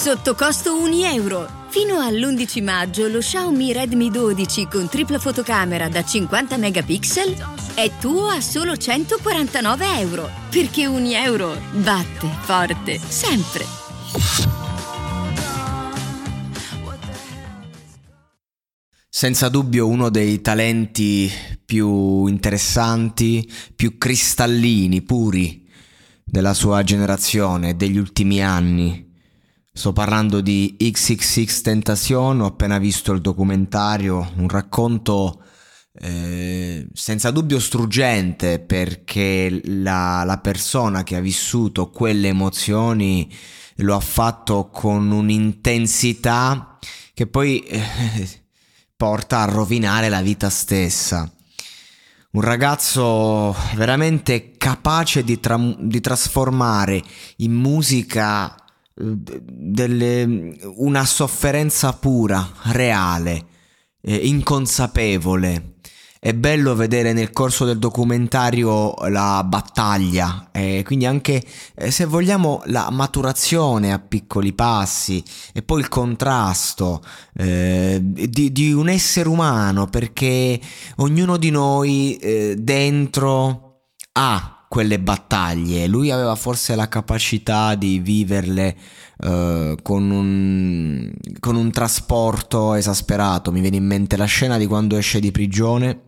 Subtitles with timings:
[0.00, 1.46] Sotto costo 1 euro.
[1.68, 7.36] Fino all'11 maggio lo Xiaomi Redmi 12 con tripla fotocamera da 50 megapixel
[7.74, 10.30] è tuo a solo 149 euro.
[10.48, 13.66] Perché 1 euro batte forte sempre.
[19.06, 21.30] Senza dubbio uno dei talenti
[21.62, 25.68] più interessanti, più cristallini, puri
[26.24, 29.08] della sua generazione, degli ultimi anni.
[29.72, 35.44] Sto parlando di XXX Tentacion, ho appena visto il documentario, un racconto
[35.92, 43.32] eh, senza dubbio struggente perché la, la persona che ha vissuto quelle emozioni
[43.76, 46.76] lo ha fatto con un'intensità
[47.14, 47.80] che poi eh,
[48.96, 51.32] porta a rovinare la vita stessa.
[52.32, 57.02] Un ragazzo veramente capace di, tra- di trasformare
[57.36, 58.54] in musica
[59.00, 63.46] delle, una sofferenza pura, reale,
[64.02, 65.74] eh, inconsapevole,
[66.22, 71.42] è bello vedere nel corso del documentario la battaglia e quindi anche
[71.74, 75.24] eh, se vogliamo la maturazione a piccoli passi
[75.54, 80.60] e poi il contrasto eh, di, di, un essere umano perché
[80.96, 88.76] ognuno di noi eh, dentro ha quelle battaglie lui aveva forse la capacità di viverle
[89.22, 93.52] Uh, con, un, con un trasporto esasperato.
[93.52, 96.00] Mi viene in mente la scena di quando esce di prigione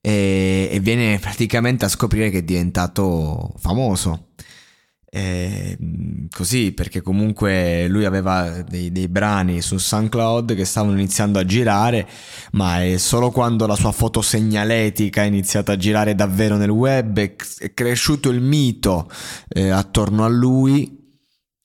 [0.00, 4.27] e viene praticamente a scoprire che è diventato famoso.
[5.10, 5.78] E,
[6.30, 12.06] così perché comunque lui aveva dei, dei, brani su SoundCloud che stavano iniziando a girare
[12.52, 17.18] ma è solo quando la sua foto segnaletica ha iniziato a girare davvero nel web
[17.20, 19.10] è, è cresciuto il mito
[19.48, 20.97] eh, attorno a lui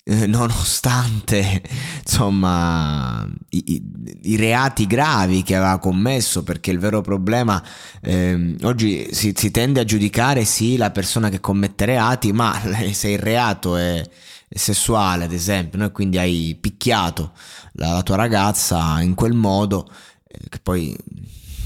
[0.05, 1.61] eh, nonostante
[2.05, 3.83] insomma i, i,
[4.23, 7.63] i, reati gravi che aveva commesso perché il vero problema
[8.01, 13.11] eh, oggi si, si, tende a giudicare sì la persona che commette reati ma se
[13.11, 15.89] il reato è, è sessuale ad esempio no?
[15.91, 17.31] quindi hai picchiato
[17.73, 19.87] la, la, tua ragazza in quel modo
[20.27, 20.93] eh, che poi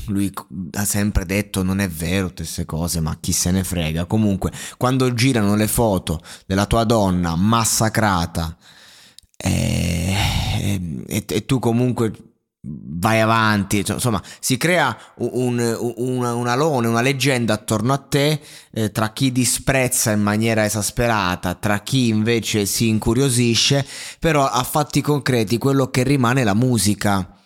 [0.08, 0.32] lui
[0.74, 4.06] ha sempre detto non è vero queste cose, ma chi se ne frega.
[4.06, 8.56] Comunque, quando girano le foto della tua donna massacrata
[9.36, 10.14] e,
[10.60, 12.12] eh, e, e tu comunque
[12.70, 18.42] vai avanti, cioè, insomma, si crea un, un, un, alone, una leggenda attorno a te
[18.72, 23.86] eh, tra chi disprezza in maniera esasperata, tra chi invece si incuriosisce,
[24.20, 27.37] però a fatti concreti quello che rimane è la musica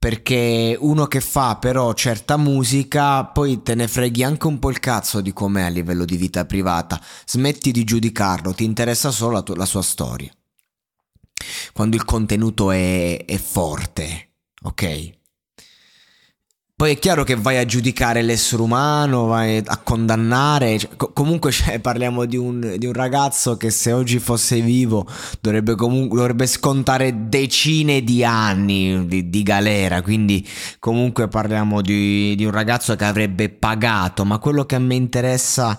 [0.00, 4.80] perché uno che fa però certa musica poi te ne freghi anche un po' il
[4.80, 9.42] cazzo di com'è a livello di vita privata, smetti di giudicarlo, ti interessa solo la,
[9.42, 10.32] tua, la sua storia.
[11.74, 15.18] Quando il contenuto è, è forte, ok?
[16.80, 20.78] Poi è chiaro che vai a giudicare l'essere umano, vai a condannare.
[20.78, 25.06] Cioè, co- comunque cioè, parliamo di un, di un, ragazzo che se oggi fosse vivo
[25.42, 30.00] dovrebbe, comunque, dovrebbe scontare decine di anni di, di galera.
[30.00, 30.48] Quindi
[30.78, 34.24] comunque parliamo di, di un ragazzo che avrebbe pagato.
[34.24, 35.78] Ma quello che a me interessa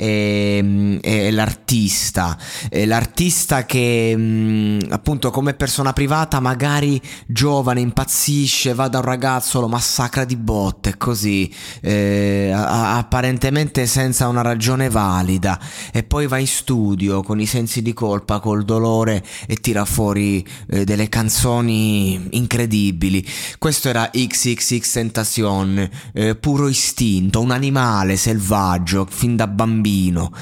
[0.00, 0.64] è,
[1.02, 2.38] è l'artista,
[2.70, 9.60] è l'artista che mm, appunto come persona privata magari giovane impazzisce, va da un ragazzo,
[9.60, 11.52] lo massacra di botte così,
[11.82, 15.60] eh, apparentemente senza una ragione valida.
[15.92, 20.46] E poi va in studio con i sensi di colpa, col dolore e tira fuori
[20.70, 23.22] eh, delle canzoni incredibili.
[23.58, 30.32] Questo era XXX Tentacion, eh, puro istinto, un animale selvaggio fin da bambino bambino.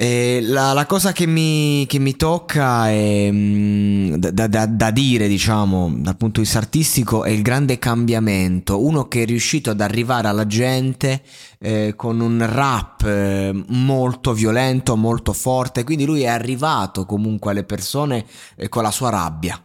[0.00, 5.26] E la, la, cosa che mi, che mi tocca è, mm, da, da, da, dire,
[5.26, 8.80] diciamo, dal punto di vista artistico, è il grande cambiamento.
[8.84, 11.22] Uno che è riuscito ad arrivare alla gente
[11.58, 15.82] eh, con un rap eh, molto violento, molto forte.
[15.82, 18.24] Quindi lui è arrivato comunque alle persone
[18.54, 19.60] eh, con la sua rabbia.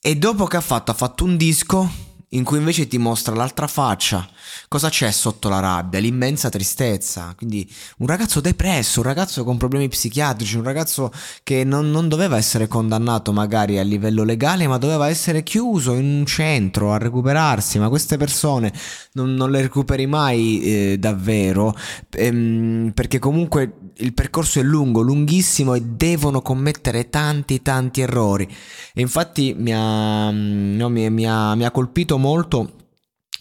[0.00, 3.66] E dopo che ha fatto, ha fatto un disco in cui invece ti mostra l'altra
[3.66, 4.28] faccia.
[4.68, 5.98] Cosa c'è sotto la rabbia?
[5.98, 7.32] L'immensa tristezza.
[7.36, 11.10] Quindi un ragazzo depresso, un ragazzo con problemi psichiatrici, un ragazzo
[11.42, 16.04] che non, non, doveva essere condannato magari a livello legale, ma doveva essere chiuso in
[16.04, 17.78] un centro a recuperarsi.
[17.78, 18.72] Ma queste persone
[19.12, 21.74] non, non le recuperi mai eh, davvero,
[22.10, 28.46] ehm, perché comunque il percorso è lungo, lunghissimo e devono commettere tanti tanti errori.
[28.94, 32.68] E infatti mi ha, no, mi, mi ha, mi ha colpito molto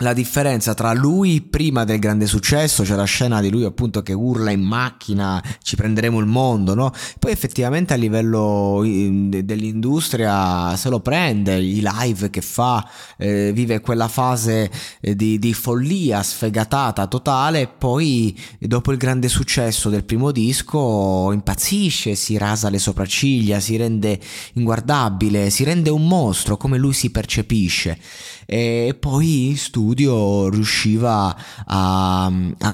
[0.02, 4.14] la differenza tra lui prima del grande successo, c'è la scena di lui appunto che
[4.14, 6.92] urla in macchina, ci prenderemo il mondo, no?
[7.18, 14.08] Poi effettivamente a livello dell'industria se lo prende, i live che fa, eh, vive quella
[14.08, 14.70] fase
[15.02, 21.32] eh, di, di, follia sfegatata totale e poi dopo il grande successo del primo disco
[21.32, 24.20] impazzisce, si rasa le sopracciglia, si rende
[24.54, 27.98] inguardabile, si rende un mostro come lui si percepisce
[28.46, 31.34] e poi in studio riusciva
[31.66, 32.32] a, a,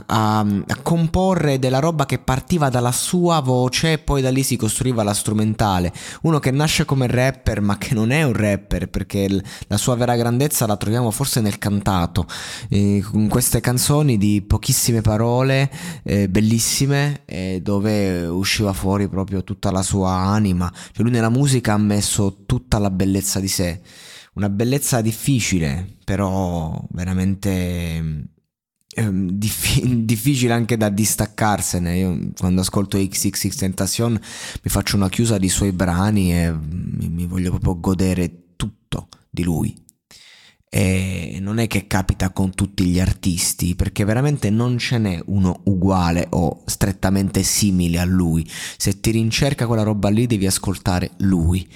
[0.08, 4.56] a, a, comporre della roba che partiva dalla sua voce e poi da lì si
[4.56, 5.94] costruiva la strumentale.
[6.24, 9.94] Uno che nasce come rapper ma che non è un rapper perché l- la sua
[9.94, 12.26] vera grandezza la troviamo forse nel cantato,
[12.70, 15.70] eh, con queste canzoni di pochissime parole,
[16.02, 20.68] eh, bellissime, eh, dove usciva fuori proprio tutta la sua anima.
[20.74, 23.82] Cioè lui nella musica ha messo tutta la bellezza di sé
[24.34, 28.30] una bellezza difficile, però veramente
[28.96, 31.98] eh, diff- difficile anche da distaccarsene.
[31.98, 37.26] Io quando ascolto XXX Tentation mi faccio una chiusa di suoi brani e mi, mi
[37.26, 39.83] voglio proprio godere tutto di lui.
[40.76, 45.62] E non è che capita con tutti gli artisti, perché veramente non ce n'è uno
[45.66, 48.44] uguale o strettamente simile a lui.
[48.78, 51.68] Se ti rincerca quella roba lì devi ascoltare lui.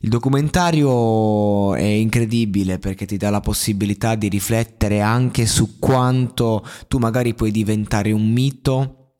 [0.00, 6.96] Il documentario è incredibile perché ti dà la possibilità di riflettere anche su quanto tu
[6.96, 9.16] magari puoi diventare un mito,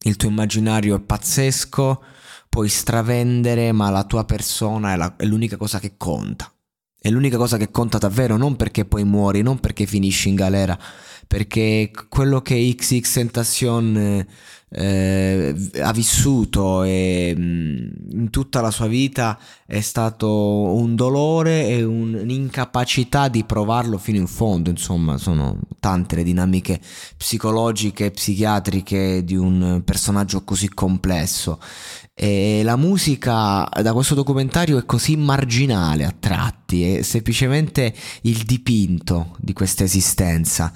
[0.00, 2.02] il tuo immaginario è pazzesco,
[2.50, 6.50] puoi stravendere, ma la tua persona è, la, è l'unica cosa che conta.
[7.06, 10.76] È l'unica cosa che conta davvero, non perché poi muori, non perché finisci in galera,
[11.24, 14.26] perché quello che XX Tentacion
[14.68, 21.84] eh, ha vissuto e mm, in tutta la sua vita è stato un dolore e
[21.84, 26.80] un, un'incapacità di provarlo fino in fondo, insomma sono tante le dinamiche
[27.16, 31.60] psicologiche e psichiatriche di un personaggio così complesso
[32.18, 37.92] e la musica da questo documentario è così marginale a tratti, è semplicemente
[38.22, 40.72] il dipinto di questa esistenza,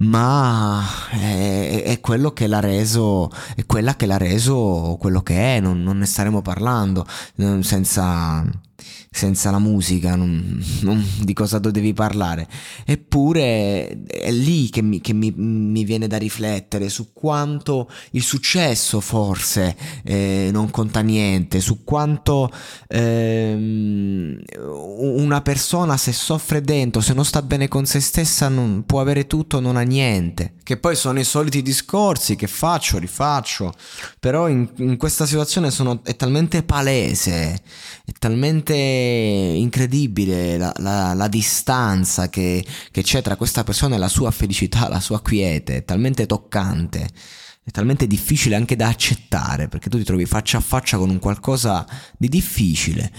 [0.00, 5.60] ma è, è quello che l'ha reso, è quella che l'ha reso quello che è,
[5.60, 7.06] non, non ne staremo parlando
[7.60, 8.44] senza
[9.12, 12.48] senza la musica, non, non, di cosa dovevi parlare.
[12.84, 19.00] Eppure è lì che, mi, che mi, mi, viene da riflettere su quanto il successo
[19.00, 22.50] forse eh, non conta niente, su quanto
[22.88, 29.00] eh, una persona se soffre dentro, se non sta bene con se stessa, non, può
[29.00, 30.54] avere tutto, non ha niente.
[30.62, 33.74] Che poi sono i soliti discorsi che faccio, rifaccio,
[34.18, 37.60] però in, in questa situazione sono, è talmente palese,
[38.04, 44.08] è talmente incredibile la, la, la distanza che, che, c'è tra questa persona e la
[44.08, 47.08] sua felicità, la sua quiete, è talmente toccante,
[47.62, 51.18] è talmente difficile anche da accettare, perché tu ti trovi faccia a faccia con un
[51.18, 53.12] qualcosa di difficile.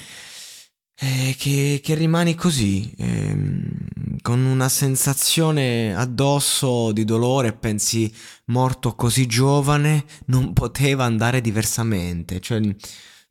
[0.96, 3.36] Eh, che, che, rimani così, eh,
[4.22, 8.14] con una sensazione addosso di dolore pensi
[8.46, 12.40] morto così giovane non poteva andare diversamente.
[12.40, 12.76] Cioè,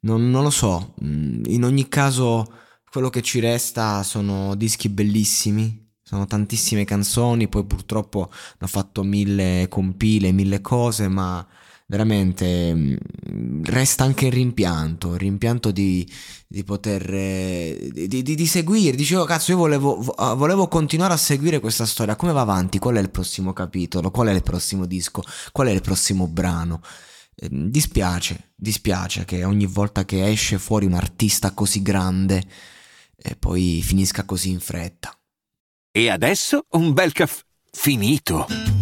[0.03, 2.47] non, non lo so, mm, in ogni caso
[2.91, 9.67] quello che ci resta sono dischi bellissimi, sono tantissime canzoni, poi purtroppo hanno fatto mille
[9.69, 11.47] compile, mille cose, ma
[11.87, 16.07] veramente mm, resta anche il rimpianto, il rimpianto di,
[16.47, 18.97] di poter di, di, di, seguire.
[18.97, 20.03] Dicevo, cazzo, io volevo,
[20.37, 22.17] volevo continuare a seguire questa storia.
[22.17, 22.79] Come va avanti?
[22.79, 24.11] Qual è il prossimo capitolo?
[24.11, 25.23] Qual è il prossimo disco?
[25.53, 26.81] Qual è il prossimo brano?
[27.37, 32.45] Ehm, dispiace, dispiace che ogni volta che esce fuori un artista così grande
[33.17, 35.17] e poi finisca così in fretta.
[35.91, 38.82] E adesso un bel caffè finito.